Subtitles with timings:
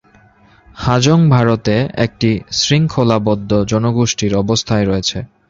[0.75, 5.17] হাজং ভারতে একটি শৃঙ্খলাবদ্ধ জনগোষ্ঠীর অবস্থায় রয়েছে।